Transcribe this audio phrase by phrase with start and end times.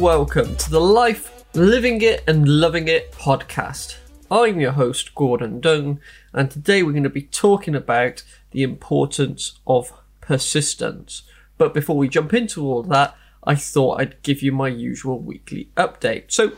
[0.00, 3.98] welcome to the Life, Living It and Loving It podcast.
[4.30, 6.00] I'm your host, Gordon Dung,
[6.32, 9.92] and today we're going to be talking about the importance of
[10.22, 11.24] persistence.
[11.58, 15.68] But before we jump into all that, I thought I'd give you my usual weekly
[15.76, 16.32] update.
[16.32, 16.52] So,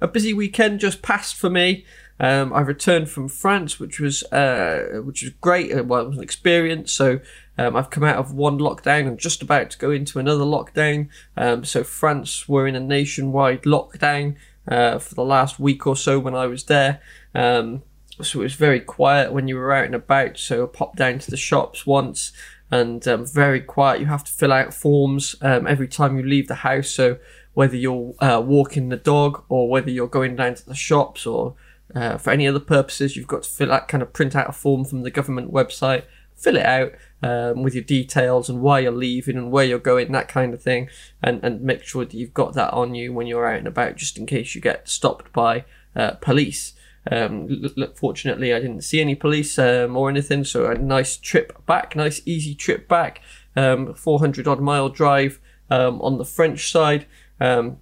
[0.00, 1.84] a busy weekend just passed for me.
[2.18, 5.76] Um, I returned from France, which was uh, which was great.
[5.76, 6.92] Uh, well, it was an experience.
[6.92, 7.20] So
[7.58, 11.08] um, I've come out of one lockdown and just about to go into another lockdown.
[11.36, 14.36] Um, so France were in a nationwide lockdown
[14.68, 17.00] uh, for the last week or so when I was there.
[17.34, 17.82] Um,
[18.22, 20.38] so it was very quiet when you were out and about.
[20.38, 22.32] So I popped down to the shops once
[22.70, 24.00] and um, very quiet.
[24.00, 26.88] You have to fill out forms um, every time you leave the house.
[26.88, 27.18] So
[27.52, 31.54] whether you're uh, walking the dog or whether you're going down to the shops or
[31.94, 34.52] uh, for any other purposes, you've got to fill out, kind of print out a
[34.52, 38.92] form from the government website, fill it out um, with your details and why you're
[38.92, 40.88] leaving and where you're going, that kind of thing,
[41.22, 43.96] and, and make sure that you've got that on you when you're out and about,
[43.96, 46.74] just in case you get stopped by uh, police.
[47.10, 51.94] Um, fortunately, I didn't see any police um, or anything, so a nice trip back,
[51.94, 53.22] nice easy trip back,
[53.54, 57.06] um, 400 odd mile drive um, on the French side.
[57.40, 57.78] Um,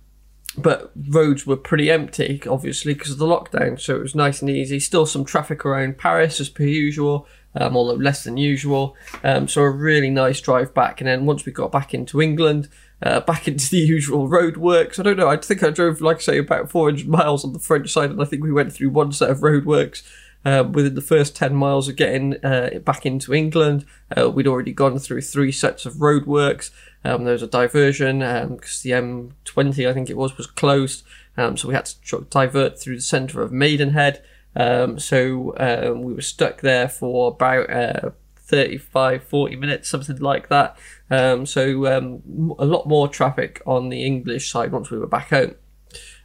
[0.57, 3.81] but roads were pretty empty, obviously, because of the lockdown.
[3.81, 4.79] So it was nice and easy.
[4.79, 8.97] Still some traffic around Paris as per usual, um, although less than usual.
[9.23, 11.01] Um, so a really nice drive back.
[11.01, 12.69] And then once we got back into England,
[13.03, 14.99] uh, back into the usual roadworks.
[14.99, 15.29] I don't know.
[15.29, 18.23] I think I drove, like I say, about 400 miles on the French side, and
[18.23, 20.03] I think we went through one set of roadworks.
[20.45, 24.73] Uh, within the first 10 miles of getting uh, back into England, uh, we'd already
[24.73, 26.71] gone through three sets of roadworks.
[27.03, 31.03] Um, there was a diversion because um, the M20, I think it was, was closed.
[31.37, 34.23] Um, so we had to divert through the centre of Maidenhead.
[34.55, 40.49] Um, so um, we were stuck there for about uh, 35, 40 minutes, something like
[40.49, 40.77] that.
[41.11, 45.55] Um, so a lot more traffic on the English side once we were back home.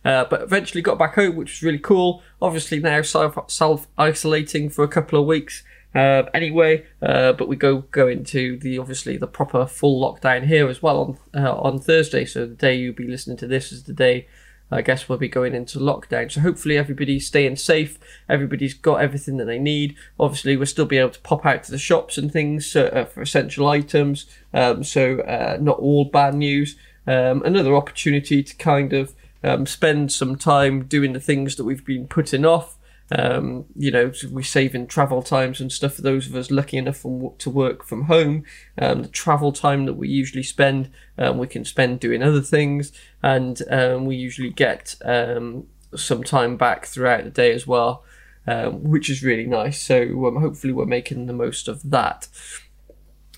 [0.05, 2.21] Uh, but eventually got back home, which was really cool.
[2.41, 5.63] Obviously now self isolating for a couple of weeks.
[5.93, 10.69] Uh, anyway, uh, but we go go into the obviously the proper full lockdown here
[10.69, 12.25] as well on uh, on Thursday.
[12.25, 14.27] So the day you'll be listening to this is the day
[14.71, 16.31] I guess we'll be going into lockdown.
[16.31, 17.97] So hopefully everybody's staying safe.
[18.27, 19.95] Everybody's got everything that they need.
[20.19, 23.21] Obviously, we'll still be able to pop out to the shops and things uh, for
[23.21, 24.25] essential items.
[24.53, 26.75] Um, so uh, not all bad news.
[27.07, 31.85] Um, another opportunity to kind of um, spend some time doing the things that we've
[31.85, 32.77] been putting off.
[33.11, 36.77] Um, you know, we save in travel times and stuff for those of us lucky
[36.77, 38.43] enough from, to work from home.
[38.77, 42.91] Um, the travel time that we usually spend, um, we can spend doing other things,
[43.23, 48.03] and um, we usually get um, some time back throughout the day as well,
[48.45, 49.81] which is really nice.
[49.81, 50.07] So
[50.39, 52.27] hopefully, we're making the most of that.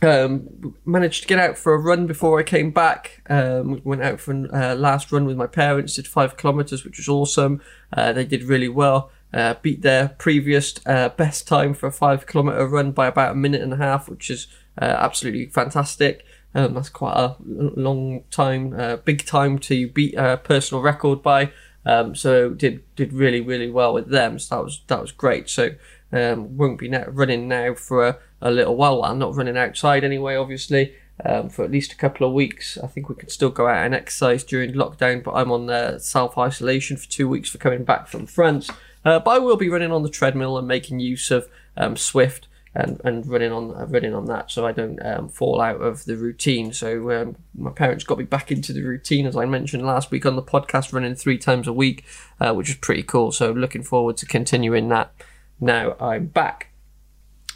[0.03, 3.21] Um, managed to get out for a run before I came back.
[3.29, 6.97] Um, went out for a uh, last run with my parents, did five kilometres, which
[6.97, 7.61] was awesome.
[7.93, 9.11] Uh, they did really well.
[9.33, 13.35] Uh, beat their previous uh, best time for a five kilometre run by about a
[13.35, 14.47] minute and a half, which is
[14.81, 16.25] uh, absolutely fantastic.
[16.53, 21.51] Um, that's quite a long time, uh, big time to beat a personal record by.
[21.85, 24.37] Um, so did did really really well with them.
[24.37, 25.49] So that was that was great.
[25.49, 25.75] So
[26.11, 29.03] um, won't be running now for a, a little while.
[29.03, 30.95] I'm not running outside anyway, obviously.
[31.23, 32.79] Um, for at least a couple of weeks.
[32.79, 35.99] I think we can still go out and exercise during lockdown, but I'm on uh,
[35.99, 38.71] self isolation for two weeks for coming back from France.
[39.05, 41.47] Uh, but I will be running on the treadmill and making use of
[41.77, 45.59] um, Zwift and, and running on uh, running on that, so I don't um, fall
[45.59, 46.71] out of the routine.
[46.71, 50.25] So um, my parents got me back into the routine, as I mentioned last week
[50.25, 52.05] on the podcast, running three times a week,
[52.39, 53.31] uh, which is pretty cool.
[53.31, 55.13] So looking forward to continuing that.
[55.59, 56.70] Now I'm back.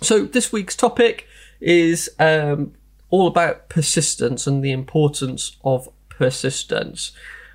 [0.01, 1.27] So this week's topic
[1.59, 2.73] is um,
[3.09, 7.11] all about persistence and the importance of persistence.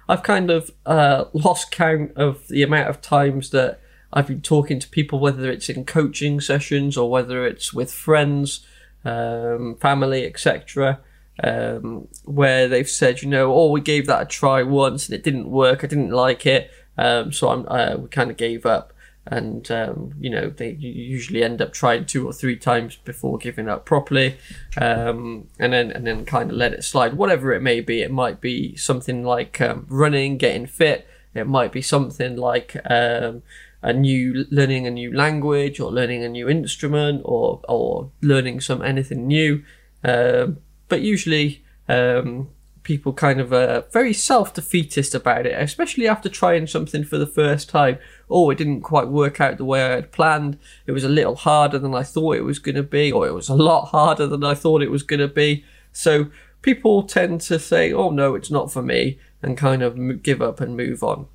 [0.08, 3.80] I've kind of uh, lost count of the amount of times that
[4.12, 8.66] I've been talking to people, whether it's in coaching sessions or whether it's with friends,
[9.04, 10.98] um, family, etc.,
[11.42, 15.22] um, where they've said, you know, oh, we gave that a try once and it
[15.22, 15.84] didn't work.
[15.84, 18.92] I didn't like it, um, so uh, we kind of gave up
[19.30, 23.68] and um, you know they usually end up trying two or three times before giving
[23.68, 24.36] up properly,
[24.76, 27.14] um, and then and then kind of let it slide.
[27.14, 31.06] Whatever it may be, it might be something like um, running, getting fit.
[31.32, 33.42] It might be something like um,
[33.82, 38.82] a new learning a new language or learning a new instrument or or learning some
[38.82, 39.62] anything new.
[40.02, 42.48] Um, but usually um,
[42.82, 47.26] people kind of are very self defeatist about it, especially after trying something for the
[47.26, 47.98] first time.
[48.30, 50.58] Oh, it didn't quite work out the way I had planned.
[50.86, 53.34] It was a little harder than I thought it was going to be, or it
[53.34, 55.64] was a lot harder than I thought it was going to be.
[55.92, 56.30] So
[56.62, 59.18] people tend to say, oh, no, it's not for me.
[59.42, 61.26] and kind of give up and move on.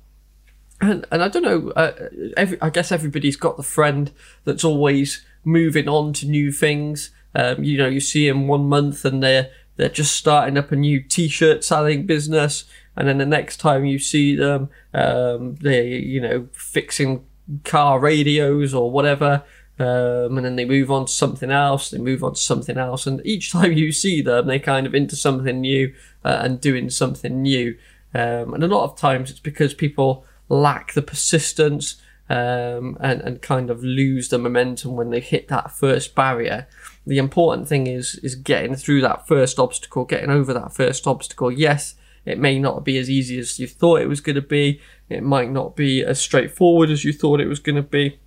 [0.80, 1.70] And and I don't know.
[1.70, 1.92] Uh,
[2.36, 4.12] every, I guess everybody's got the friend
[4.44, 7.10] that's always moving on to new things.
[7.34, 10.76] Um, you know, you see them one month and they're they're just starting up a
[10.76, 12.64] new t-shirt selling business,
[12.96, 17.24] and then the next time you see them, um, they're you know fixing
[17.64, 19.44] car radios or whatever.
[19.78, 23.06] Um, and then they move on to something else, they move on to something else,
[23.06, 25.92] and each time you see them, they kind of into something new
[26.24, 27.76] uh, and doing something new.
[28.14, 33.42] Um, and a lot of times it's because people lack the persistence um, and, and
[33.42, 36.66] kind of lose the momentum when they hit that first barrier.
[37.06, 41.52] The important thing is is getting through that first obstacle, getting over that first obstacle.
[41.52, 41.94] Yes,
[42.26, 44.80] it may not be as easy as you thought it was going to be.
[45.08, 48.18] It might not be as straightforward as you thought it was going to be,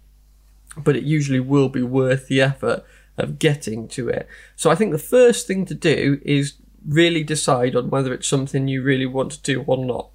[0.77, 2.85] but it usually will be worth the effort
[3.17, 4.27] of getting to it.
[4.55, 6.53] So I think the first thing to do is
[6.87, 10.09] really decide on whether it's something you really want to do or not.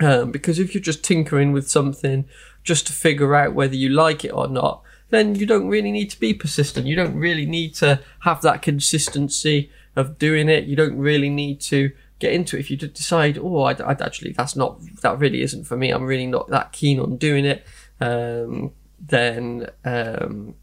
[0.00, 2.24] Um, because if you're just tinkering with something
[2.62, 6.10] just to figure out whether you like it or not, then you don't really need
[6.10, 6.86] to be persistent.
[6.86, 10.64] You don't really need to have that consistency of doing it.
[10.64, 11.92] You don't really need to
[12.22, 12.60] get into it.
[12.60, 15.90] If you decide, oh, I'd, I'd actually, that's not, that really isn't for me.
[15.90, 17.66] I'm really not that keen on doing it.
[18.00, 18.72] Um,
[19.14, 20.54] then, um,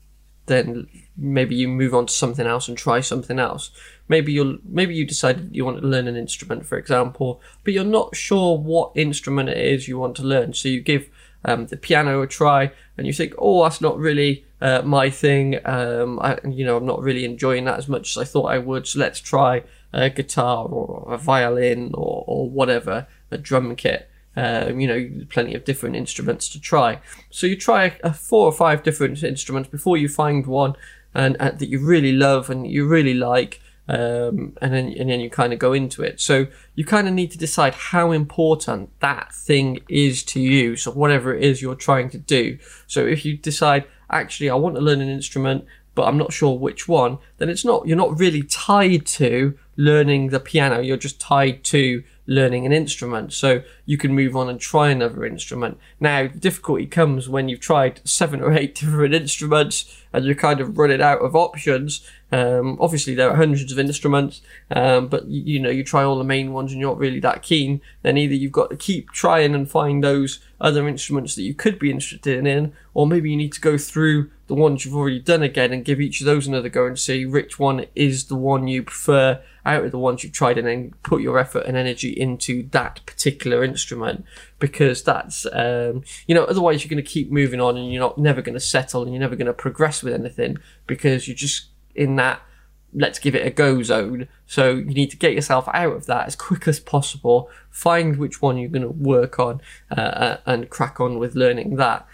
[0.46, 3.72] then maybe you move on to something else and try something else.
[4.08, 7.84] Maybe you'll maybe you decided you want to learn an instrument, for example, but you're
[8.00, 10.54] not sure what instrument it is you want to learn.
[10.54, 11.10] So you give
[11.46, 15.60] um, the piano a try, and you think, oh, that's not really uh, my thing.
[15.66, 18.58] Um, I, you know, I'm not really enjoying that as much as I thought I
[18.58, 18.88] would.
[18.88, 24.10] So let's try a guitar or a violin or, or whatever, a drum kit.
[24.36, 27.00] Um, you know, plenty of different instruments to try.
[27.30, 30.76] So you try a, four or five different instruments before you find one
[31.14, 33.60] and, and that you really love and you really like.
[33.90, 36.22] Um, and then and then you kind of go into it.
[36.22, 36.46] So
[36.76, 40.76] you kind of need to decide how important that thing is to you.
[40.76, 42.60] So whatever it is you're trying to do.
[42.86, 45.66] So if you decide actually I want to learn an instrument,
[45.96, 50.28] but I'm not sure which one, then it's not you're not really tied to learning
[50.28, 50.82] the piano.
[50.82, 53.32] You're just tied to learning an instrument.
[53.32, 55.80] So you can move on and try another instrument.
[56.02, 60.60] Now, the difficulty comes when you've tried seven or eight different instruments and you're kind
[60.60, 62.06] of running out of options.
[62.32, 64.42] Um, obviously, there are hundreds of instruments,
[64.72, 67.20] um, but you, you, know, you try all the main ones and you're not really
[67.22, 67.82] that keen.
[68.04, 71.80] Then either you've got to keep trying and find those other instruments that you could
[71.80, 75.44] be interested in, or maybe you need to go through the ones you've already done
[75.44, 78.68] again and give each of those another go and see which one is the one
[78.68, 82.10] you prefer out of the ones you've tried and then put your effort and energy
[82.10, 84.26] into that particular instrument
[84.58, 88.18] because that's um, you know otherwise you're going to keep moving on and you're not
[88.18, 91.69] never going to settle and you're never going to progress with anything because you're just
[91.96, 92.42] in that
[92.94, 94.28] let's give it a go zone.
[94.46, 97.50] So you need to get yourself out of that as quick as possible.
[97.70, 99.62] Find which one you're going to work on
[99.96, 102.08] uh, uh, and crack on with learning that.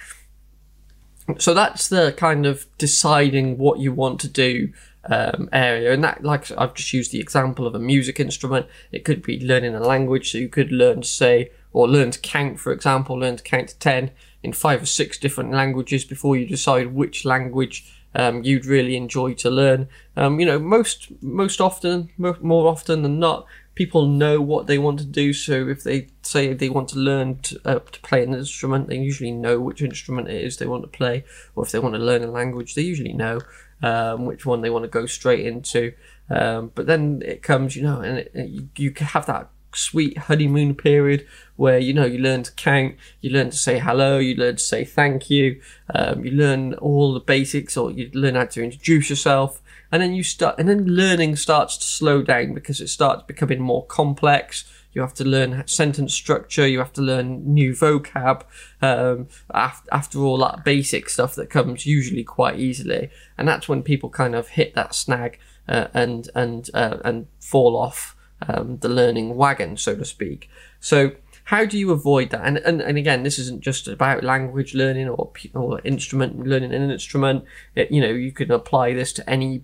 [1.40, 4.74] So that's the kind of deciding what you want to do
[5.06, 5.92] um, area.
[5.92, 8.68] And that, like I've just used the example of a music instrument.
[8.92, 10.32] It could be learning a language.
[10.32, 13.70] So you could learn to say, or learn to count, for example, learn to count
[13.70, 14.12] to 10
[14.44, 19.34] in five or six different languages before you decide which language um, you'd really enjoy
[19.36, 19.88] to learn.
[20.16, 23.46] Um, you know, most most often, more often than not,
[23.76, 25.34] people know what they want to do.
[25.34, 28.98] So if they say they want to learn to, uh, to play an instrument, they
[28.98, 31.26] usually know which instrument it is they want to play.
[31.56, 33.42] Or if they want to learn a language, they usually know
[33.84, 35.94] um, which one they want to go straight into.
[36.30, 40.76] Um, but then it comes, you know, and it, it, you, have that sweet honeymoon
[40.76, 44.56] period where you know you learn to count, you learn to say hello, you learn
[44.56, 45.62] to say thank you,
[45.94, 50.14] um, you learn all the basics, or you learn how to introduce yourself, and then
[50.14, 54.70] you start, and then learning starts to slow down because it starts becoming more complex.
[54.94, 56.66] You have to learn sentence structure.
[56.66, 58.44] You have to learn new vocab.
[58.82, 63.84] Um, after, after all that basic stuff that comes usually quite easily, and that's when
[63.84, 68.15] people kind of hit that snag uh, and and uh, and fall off
[68.48, 70.50] um, the learning wagon, so to speak.
[70.80, 71.12] So
[71.46, 72.42] how do you avoid that?
[72.44, 76.90] And, and, and again, this isn't just about language learning or, or instrument learning an
[76.90, 77.46] instrument.
[77.76, 79.64] It, you know, you can apply this to any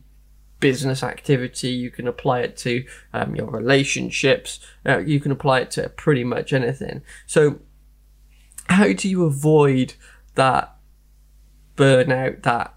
[0.60, 1.70] business activity.
[1.70, 4.60] You can apply it to um, your relationships.
[4.86, 7.01] Uh, you can apply it to pretty much anything.
[7.25, 7.60] So,
[8.68, 9.96] how do you avoid
[10.36, 10.75] that
[11.75, 12.75] burnout, that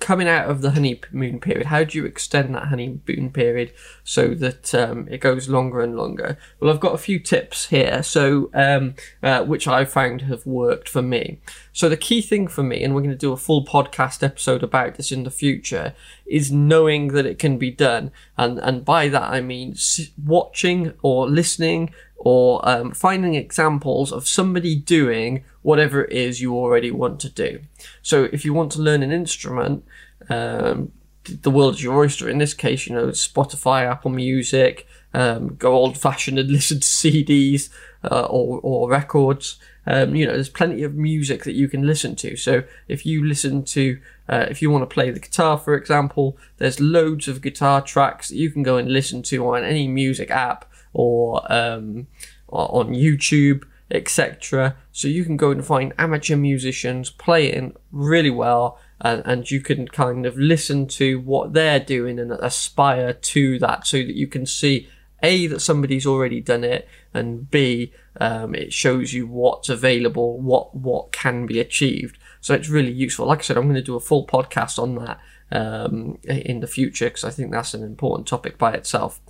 [0.00, 3.72] coming out of the honeymoon period, how do you extend that honeymoon period
[4.04, 6.36] so that um, it goes longer and longer?
[6.60, 10.88] Well, I've got a few tips here, so um, uh, which I found have worked
[10.88, 11.40] for me.
[11.72, 14.62] So the key thing for me, and we're going to do a full podcast episode
[14.62, 15.94] about this in the future,
[16.26, 19.74] is knowing that it can be done, and and by that I mean
[20.22, 26.90] watching or listening or um, finding examples of somebody doing whatever it is you already
[26.90, 27.60] want to do.
[28.00, 29.84] So if you want to learn an instrument,
[30.30, 30.90] um,
[31.24, 32.26] the world is your oyster.
[32.28, 36.86] In this case, you know, Spotify, Apple Music, um, go old fashioned and listen to
[36.86, 37.68] CDs
[38.10, 39.56] uh, or, or records.
[39.86, 42.36] Um, you know, there's plenty of music that you can listen to.
[42.36, 44.00] So if you listen to,
[44.30, 48.30] uh, if you want to play the guitar, for example, there's loads of guitar tracks
[48.30, 50.64] that you can go and listen to on any music app
[50.94, 52.06] or, um,
[52.48, 54.76] on YouTube, etc.
[54.92, 59.86] So you can go and find amateur musicians playing really well and, and you can
[59.88, 64.46] kind of listen to what they're doing and aspire to that so that you can
[64.46, 64.88] see
[65.22, 70.74] a that somebody's already done it and b um, it shows you what's available what
[70.74, 72.18] what can be achieved.
[72.40, 73.26] So it's really useful.
[73.26, 75.18] Like i said i'm going to do a full podcast on that
[75.52, 79.20] um, in the future because i think that's an important topic by itself.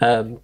[0.00, 0.40] Um,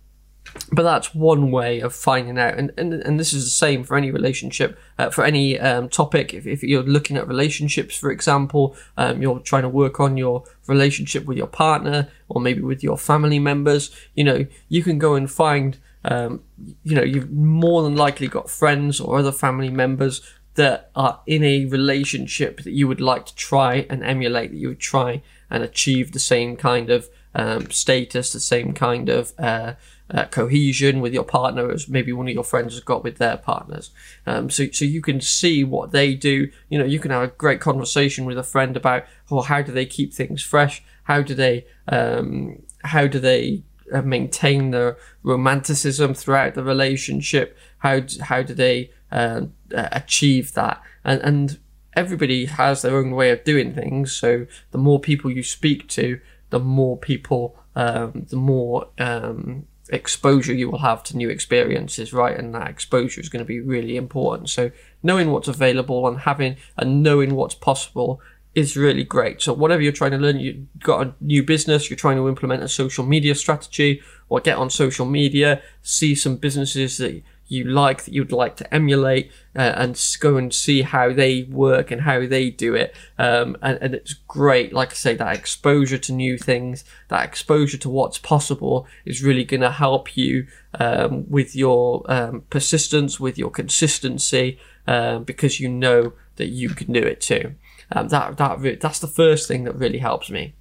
[0.73, 3.97] but that's one way of finding out and, and and this is the same for
[3.97, 6.33] any relationship uh, for any um, topic.
[6.33, 10.45] If, if you're looking at relationships for example um, you're trying to work on your
[10.67, 15.15] relationship with your partner or maybe with your family members you know you can go
[15.15, 16.43] and find um,
[16.83, 20.21] you know you've more than likely got friends or other family members
[20.55, 24.69] that are in a relationship that you would like to try and emulate that you
[24.69, 25.21] would try
[25.51, 29.73] and achieve the same kind of um, status the same kind of uh,
[30.11, 33.37] uh, cohesion with your partner as maybe one of your friends has got with their
[33.37, 33.91] partners.
[34.27, 36.51] Um, so, so you can see what they do.
[36.69, 39.73] You know, you can have a great conversation with a friend about, oh, how do
[39.73, 40.83] they keep things fresh?
[41.05, 47.57] How do they, um, how do they uh, maintain the romanticism throughout the relationship?
[47.79, 49.43] How, how do they uh,
[49.73, 50.83] achieve that?
[51.03, 51.59] And, and
[51.97, 54.13] everybody has their own way of doing things.
[54.13, 56.21] So the more people you speak to,
[56.51, 62.37] the more people, um, the more um, exposure you will have to new experiences, right?
[62.39, 64.51] And that exposure is going to be really important.
[64.51, 64.71] So
[65.03, 68.21] knowing what's available and having and knowing what's possible
[68.55, 69.43] is really great.
[69.43, 72.63] So whatever you're trying to learn, you've got a new business, you're trying to implement
[72.63, 78.05] a social media strategy or get on social media, see some businesses that you like
[78.05, 82.27] that you'd like to emulate uh, and go and see how they work and how
[82.27, 82.95] they do it.
[83.19, 84.73] Um, and, and, it's great.
[84.73, 89.45] Like I say, that exposure to new things, that exposure to what's possible is really
[89.45, 90.47] going to help you
[90.81, 96.93] um, with your um, persistence, with your consistency, um, because you know that you can
[96.93, 97.55] do it too.
[97.93, 100.55] Um, that that that's the first thing that really helps me.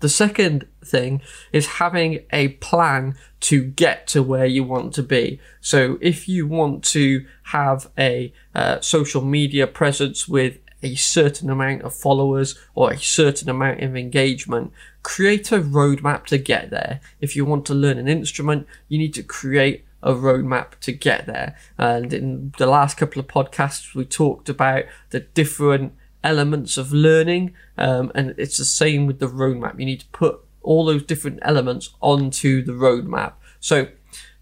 [0.00, 1.20] The second thing
[1.52, 5.40] is having a plan to get to where you want to be.
[5.60, 11.82] So if you want to have a uh, social media presence with a certain amount
[11.82, 17.00] of followers or a certain amount of engagement, create a roadmap to get there.
[17.20, 21.26] If you want to learn an instrument, you need to create a roadmap to get
[21.26, 21.56] there.
[21.76, 25.92] And in the last couple of podcasts, we talked about the different
[26.22, 27.54] elements of learning.
[27.78, 29.78] Um, and it's the same with the roadmap.
[29.78, 33.34] You need to put all those different elements onto the roadmap.
[33.60, 33.88] So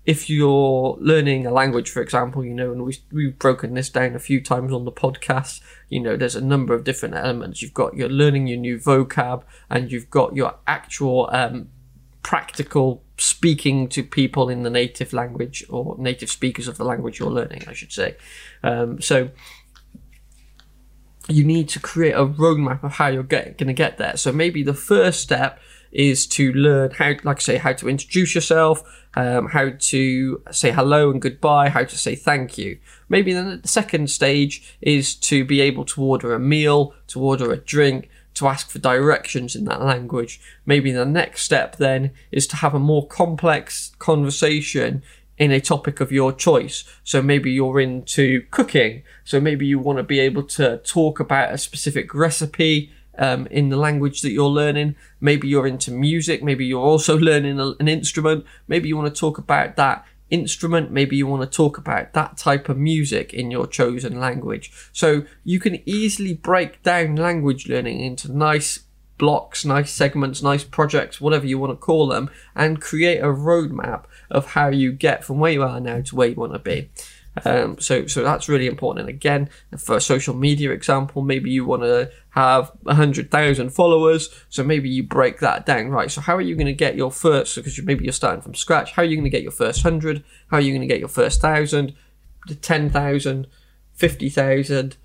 [0.04, 4.14] if you're learning a language, for example, you know, and we, we've broken this down
[4.14, 7.60] a few times on the podcast, you know, there's a number of different elements.
[7.62, 11.68] You've got your learning your new vocab and you've got your actual, um,
[12.22, 17.30] practical speaking to people in the native language or native speakers of the language you're
[17.30, 18.16] learning, I should say.
[18.62, 19.30] Um, so
[21.28, 24.16] you need to create a roadmap of how you're going to get there.
[24.16, 25.60] So maybe the first step
[25.92, 28.82] is to learn how, like I say, how to introduce yourself,
[29.14, 32.78] um, how to say hello and goodbye, how to say thank you.
[33.08, 37.52] Maybe then the second stage is to be able to order a meal, to order
[37.52, 40.40] a drink, to ask for directions in that language.
[40.64, 45.02] Maybe the next step then is to have a more complex conversation
[45.38, 46.84] in a topic of your choice.
[47.04, 49.02] So maybe you're into cooking.
[49.24, 53.68] So maybe you want to be able to talk about a specific recipe um, in
[53.68, 54.96] the language that you're learning.
[55.20, 56.42] Maybe you're into music.
[56.42, 58.44] Maybe you're also learning a, an instrument.
[58.66, 60.90] Maybe you want to talk about that instrument.
[60.90, 64.70] Maybe you want to talk about that type of music in your chosen language.
[64.92, 68.80] So you can easily break down language learning into nice
[69.18, 74.04] blocks, nice segments, nice projects, whatever you want to call them, and create a roadmap
[74.30, 76.88] of how you get from where you are now to where you want to be.
[77.44, 79.08] Um, so, so that's really important.
[79.08, 83.70] And again, for a social media example, maybe you want to have a hundred thousand
[83.70, 84.28] followers.
[84.48, 86.10] So maybe you break that down, right?
[86.10, 87.54] So how are you going to get your first?
[87.54, 88.92] Because maybe you're starting from scratch.
[88.92, 90.24] How are you going to get your first hundred?
[90.50, 91.94] How are you going to get your first thousand,
[92.60, 93.46] ten thousand,
[93.94, 94.96] fifty thousand,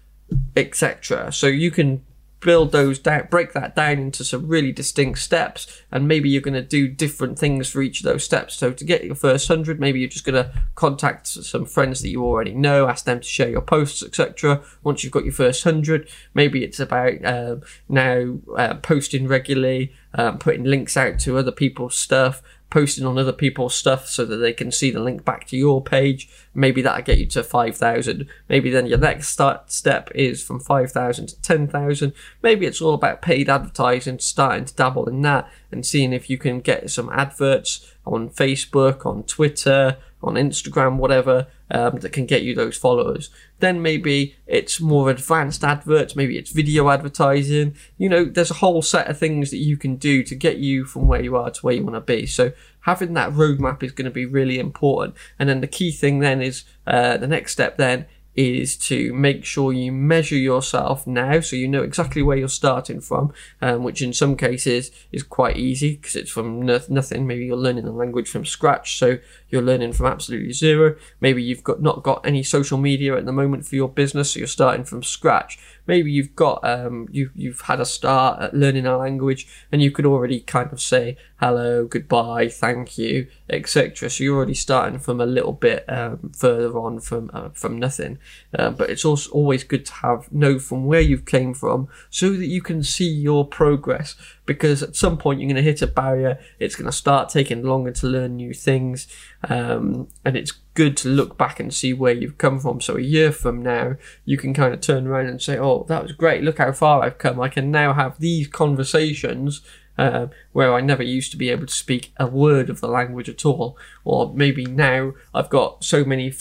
[0.56, 1.32] etc.
[1.32, 2.04] So you can
[2.44, 6.54] build those down, break that down into some really distinct steps, and maybe you're going
[6.54, 8.56] to do different things for each of those steps.
[8.56, 12.10] So to get your first hundred, maybe you're just going to contact some friends that
[12.10, 14.62] you already know, ask them to share your posts, etc.
[14.84, 20.38] Once you've got your first hundred, maybe it's about um, now uh, posting regularly, um,
[20.38, 22.42] putting links out to other people's stuff,
[22.74, 25.80] posting on other people's stuff so that they can see the link back to your
[25.80, 26.28] page.
[26.56, 28.28] Maybe that'll get you to 5,000.
[28.50, 32.14] Maybe then your next start step is from 5,000 to 10,000.
[32.42, 36.40] Maybe it's all about paid advertising, starting to dabble in that and seeing if you
[36.40, 42.44] can get some adverts on Facebook, on Twitter, on Instagram, whatever, um, that can get
[42.44, 43.30] you those followers.
[43.60, 47.76] Then maybe it's more advanced adverts, maybe it's video advertising.
[47.98, 50.86] You know, there's a whole set of things that you can do to get you
[50.86, 52.26] from where you are to where you want to be.
[52.26, 52.52] So
[52.82, 55.16] having that roadmap is going to be really important.
[55.40, 59.46] And then the key thing then is uh, the next step then is to make
[59.46, 64.02] sure you measure yourself now so you know exactly where you're starting from, um, which
[64.02, 67.28] in some cases is quite easy because it's from nothing.
[67.28, 70.96] Maybe you're learning a language from scratch, so you're learning from absolutely zero.
[71.22, 74.40] Maybe you've got not got any social media at the moment for your business, so
[74.40, 75.60] you're starting from scratch.
[75.86, 79.92] Maybe you've got um, you you've had a start at learning a language and you
[79.92, 84.10] could already kind of say hello, goodbye, thank you, etc.
[84.10, 88.18] So you're already starting from a little bit um, further on from uh, from nothing.
[88.58, 92.30] Uh, but it's also always good to have know from where you've came from so
[92.32, 95.88] that you can see your progress because at some point you're going to hit a
[95.88, 96.40] barrier.
[96.60, 99.08] It's going to start taking longer to learn new things.
[99.48, 102.82] Um, and it's good to look back and see where you've come from.
[102.82, 103.96] So a year from now,
[104.26, 106.44] you can kind of turn around and say, Oh, that was great.
[106.44, 107.40] Look how far I've come.
[107.40, 109.62] I can now have these conversations
[109.98, 113.30] uh, where I never used to be able to speak a word of the language
[113.30, 113.78] at all.
[114.04, 116.34] Or maybe now I've got so many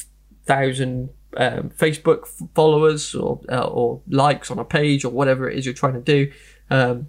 [0.44, 5.66] thousand um, Facebook followers or uh, or likes on a page or whatever it is
[5.66, 6.32] you're trying to do.
[6.70, 7.08] Um,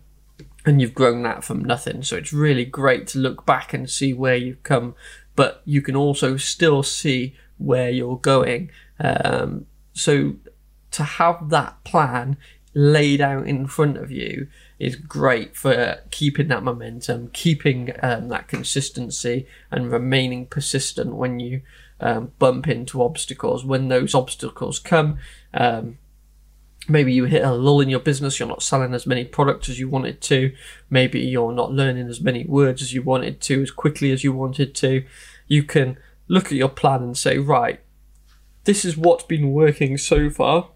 [0.66, 2.04] and you've grown that from nothing.
[2.04, 4.96] So it's really great to look back and see where you've come,
[5.36, 8.72] but you can also still see where you're going.
[9.00, 10.36] Um, so
[10.92, 12.38] to have that plan
[12.74, 14.48] laid out in front of you
[14.80, 21.62] is great for keeping that momentum, keeping um, that consistency, and remaining persistent when you
[22.00, 23.64] um, bump into obstacles.
[23.64, 25.20] When those obstacles come,
[25.54, 25.98] um,
[26.88, 29.80] maybe you hit a lull in your business, you're not selling as many products as
[29.80, 30.54] you wanted to,
[30.90, 34.34] maybe you're not learning as many words as you wanted to, as quickly as you
[34.34, 35.06] wanted to,
[35.48, 37.80] you can look at your plan and say, right,
[38.66, 40.70] this is what's been working so far.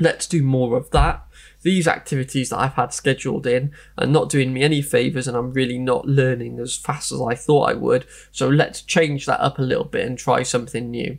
[0.00, 1.24] Let's do more of that.
[1.62, 5.52] These activities that I've had scheduled in are not doing me any favours and I'm
[5.52, 8.06] really not learning as fast as I thought I would.
[8.32, 11.18] So let's change that up a little bit and try something new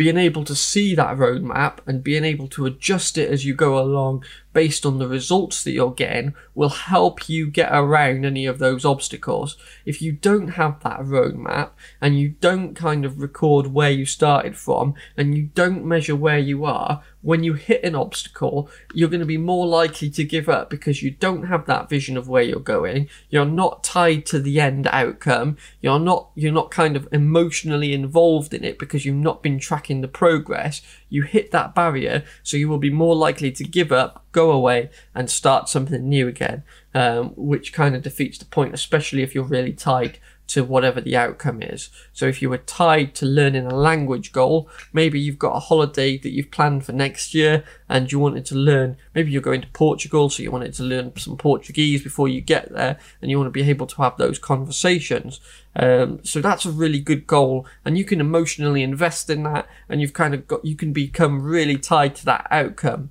[0.00, 3.78] being able to see that roadmap and being able to adjust it as you go
[3.78, 8.58] along based on the results that you're getting will help you get around any of
[8.58, 9.56] those obstacles.
[9.84, 14.56] If you don't have that roadmap and you don't kind of record where you started
[14.56, 19.20] from and you don't measure where you are, when you hit an obstacle, you're going
[19.20, 22.42] to be more likely to give up because you don't have that vision of where
[22.42, 23.08] you're going.
[23.28, 25.56] You're not tied to the end outcome.
[25.80, 30.00] You're not, you're not kind of emotionally involved in it because you've not been tracking
[30.00, 30.80] the progress.
[31.08, 34.90] You hit that barrier, so you will be more likely to give up, go away,
[35.14, 36.62] and start something new again,
[36.94, 40.18] um, which kind of defeats the point, especially if you're really tied
[40.50, 41.90] to whatever the outcome is.
[42.12, 46.18] So if you were tied to learning a language goal, maybe you've got a holiday
[46.18, 49.68] that you've planned for next year and you wanted to learn, maybe you're going to
[49.68, 53.46] Portugal, so you wanted to learn some Portuguese before you get there and you want
[53.46, 55.38] to be able to have those conversations.
[55.76, 60.00] Um, so that's a really good goal and you can emotionally invest in that and
[60.00, 63.10] you've kind of got, you can become really tied to that outcome.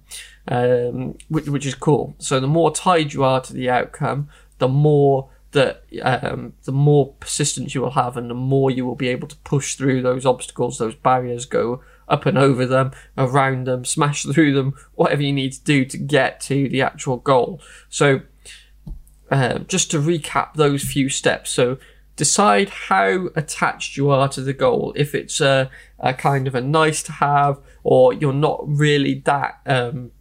[0.52, 2.16] Um, which, which is cool.
[2.18, 7.14] So the more tied you are to the outcome, the more that um, the more
[7.20, 10.26] persistence you will have and the more you will be able to push through those
[10.26, 15.34] obstacles, those barriers, go up and over them, around them, smash through them, whatever you
[15.34, 17.62] need to do to get to the actual goal.
[17.90, 18.22] So,
[19.32, 21.52] uh, just to recap those few steps.
[21.52, 21.78] So,
[22.16, 24.94] decide how attached you are to the goal.
[24.96, 29.62] If it's a, a kind of a nice to have, or you're not really that
[29.66, 30.12] um,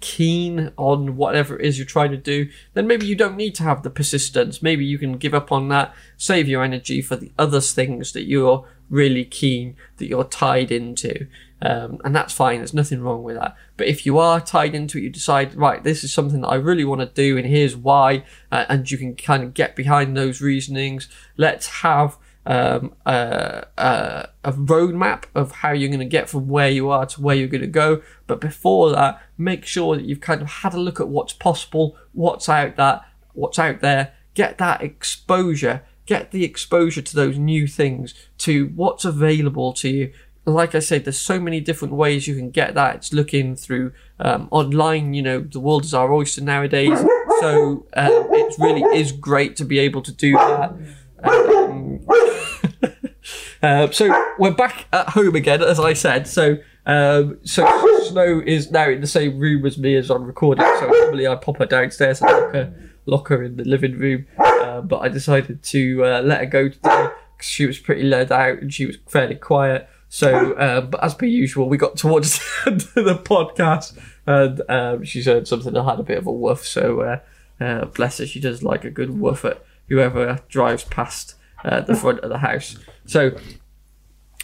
[0.00, 3.62] keen on whatever it is you're trying to do, then maybe you don't need to
[3.62, 4.62] have the persistence.
[4.62, 8.24] Maybe you can give up on that, save your energy for the other things that
[8.24, 11.26] you're really keen, that you're tied into.
[11.60, 12.58] Um, and that's fine.
[12.58, 13.56] There's nothing wrong with that.
[13.76, 16.54] But if you are tied into it, you decide, right, this is something that I
[16.54, 20.16] really want to do, and here's why, uh, and you can kind of get behind
[20.16, 21.08] those reasonings.
[21.36, 22.16] Let's have
[22.48, 27.04] um, a, a, a roadmap of how you're going to get from where you are
[27.04, 28.02] to where you're going to go.
[28.26, 31.96] But before that, make sure that you've kind of had a look at what's possible,
[32.12, 33.02] what's out that,
[33.34, 34.14] what's out there.
[34.32, 35.84] Get that exposure.
[36.06, 40.12] Get the exposure to those new things, to what's available to you.
[40.46, 42.96] Like I said, there's so many different ways you can get that.
[42.96, 45.12] It's looking through um, online.
[45.12, 46.98] You know, the world is our oyster nowadays,
[47.40, 50.74] so um, it really is great to be able to do that.
[51.22, 51.67] Um,
[53.62, 56.26] uh, so we're back at home again, as I said.
[56.26, 57.66] So um, so
[58.04, 60.64] Snow is now in the same room as me as I'm recording.
[60.80, 64.26] So normally I pop her downstairs and lock her, lock her in the living room.
[64.38, 68.32] Uh, but I decided to uh, let her go today because she was pretty let
[68.32, 69.86] out and she was fairly quiet.
[70.08, 74.62] So, uh, but as per usual, we got towards the end of the podcast and
[74.70, 76.66] um, she's heard something that had a bit of a woof.
[76.66, 77.20] So, uh,
[77.62, 81.94] uh, bless her, she does like a good woof at whoever drives past uh, the
[81.94, 82.76] front of the house.
[83.06, 83.32] So,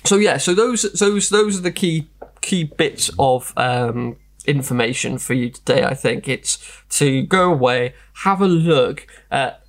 [0.04, 2.08] so yeah, so those those those are the key
[2.40, 5.84] key bits of um, information for you today.
[5.84, 6.58] I think it's
[6.90, 9.62] to go away, have a look at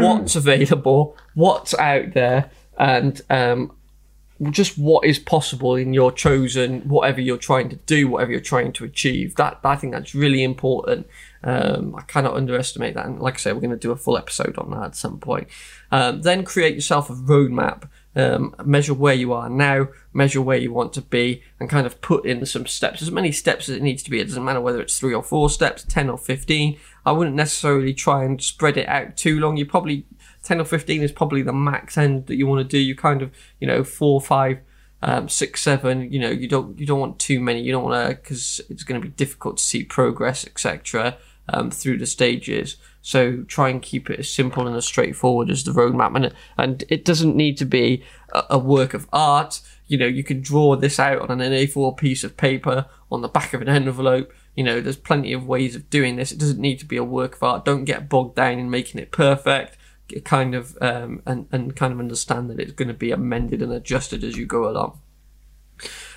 [0.00, 3.72] what's available, what's out there, and um,
[4.50, 8.72] just what is possible in your chosen whatever you're trying to do, whatever you're trying
[8.72, 9.36] to achieve.
[9.36, 11.06] That I think that's really important.
[11.44, 13.06] Um, I cannot underestimate that.
[13.06, 15.18] And like I say, we're going to do a full episode on that at some
[15.18, 15.48] point.
[15.90, 17.88] Um, then create yourself a roadmap.
[18.14, 22.02] Um, measure where you are now, measure where you want to be, and kind of
[22.02, 23.00] put in some steps.
[23.00, 24.20] As many steps as it needs to be.
[24.20, 26.78] It doesn't matter whether it's three or four steps, 10 or 15.
[27.06, 29.56] I wouldn't necessarily try and spread it out too long.
[29.56, 30.04] You probably
[30.42, 32.78] 10 or 15 is probably the max end that you want to do.
[32.78, 34.58] You kind of, you know, four, five,
[35.02, 36.12] um, six, seven.
[36.12, 37.62] You know, you don't you don't want too many.
[37.62, 41.16] You don't want to because it's going to be difficult to see progress, etc.
[41.48, 42.76] Um, through the stages.
[43.02, 46.84] So try and keep it as simple and as straightforward as the roadmap, and and
[46.88, 49.60] it doesn't need to be a, a work of art.
[49.88, 53.28] You know, you can draw this out on an A4 piece of paper on the
[53.28, 54.32] back of an envelope.
[54.54, 56.30] You know, there's plenty of ways of doing this.
[56.30, 57.64] It doesn't need to be a work of art.
[57.64, 59.76] Don't get bogged down in making it perfect
[60.20, 63.72] kind of um, and and kind of understand that it's going to be amended and
[63.72, 65.00] adjusted as you go along.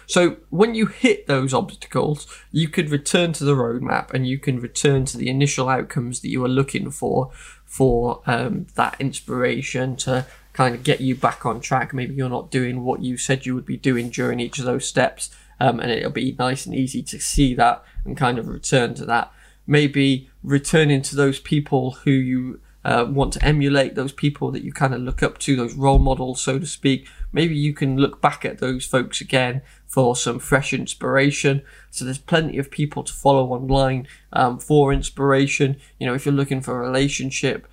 [0.08, 4.60] So when you hit those obstacles, you could return to the roadmap and you can
[4.60, 7.32] return to the initial outcomes that you were looking for
[7.66, 11.94] for um, that inspiration to kind of get you back on track.
[11.94, 14.88] Maybe you're not doing what you said you would be doing during each of those
[14.88, 18.94] steps, um, and it'll be nice and easy to see that and kind of return
[18.96, 19.34] to that.
[19.68, 24.72] Maybe returning to those people who you uh, want to emulate those people that you
[24.72, 28.22] kind of look up to, those role models, so to speak, maybe you can look
[28.22, 31.62] back at those folks again for some fresh inspiration.
[31.92, 35.76] So there's plenty of people to follow online um, for inspiration.
[36.00, 37.68] You know, if you're looking for a relationship,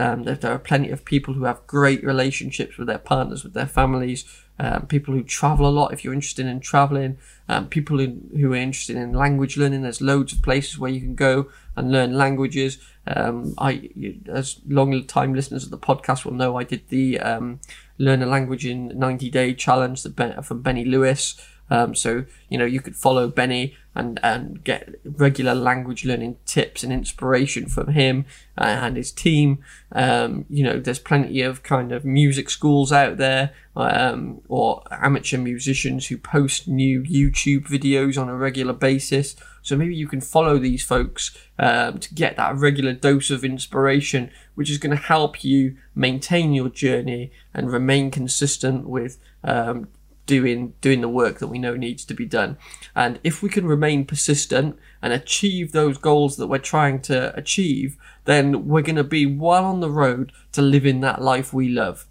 [0.00, 3.54] um, there, there are plenty of people who have great relationships with their partners, with
[3.54, 4.24] their families,
[4.58, 8.52] um, people who travel a lot if you're interested in traveling, um, people in, who
[8.52, 9.82] are interested in language learning.
[9.82, 12.78] There's loads of places where you can go and learn languages.
[13.06, 13.90] Um, I,
[14.28, 17.60] as long time listeners of the podcast will know, I did the um,
[17.98, 21.40] learn a language in 90 day challenge ben, from Benny Lewis.
[21.68, 26.84] Um, so you know you could follow Benny and and get regular language learning tips
[26.84, 29.58] and inspiration from him and his team.
[29.92, 35.38] Um, you know, there's plenty of kind of music schools out there um, or amateur
[35.38, 39.34] musicians who post new YouTube videos on a regular basis.
[39.62, 44.30] So maybe you can follow these folks um, to get that regular dose of inspiration,
[44.54, 49.88] which is going to help you maintain your journey and remain consistent with um,
[50.26, 52.58] doing doing the work that we know needs to be done.
[52.94, 57.96] And if we can remain persistent and achieve those goals that we're trying to achieve,
[58.24, 62.06] then we're going to be well on the road to living that life we love.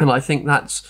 [0.00, 0.86] And I think that's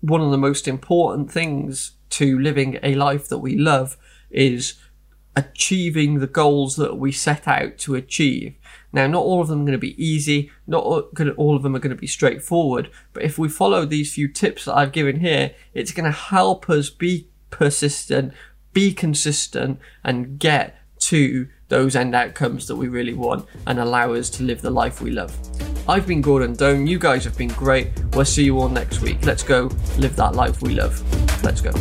[0.00, 3.96] one of the most important things to living a life that we love
[4.30, 4.74] is
[5.34, 8.54] achieving the goals that we set out to achieve.
[8.92, 11.78] Now, not all of them are going to be easy, not all of them are
[11.78, 15.52] going to be straightforward, but if we follow these few tips that I've given here,
[15.72, 18.34] it's going to help us be persistent,
[18.72, 24.28] be consistent, and get to those end outcomes that we really want and allow us
[24.30, 25.36] to live the life we love.
[25.88, 27.90] I've been Gordon Doan, you guys have been great.
[28.12, 29.24] We'll see you all next week.
[29.24, 31.02] Let's go live that life we love.
[31.42, 31.72] Let's go.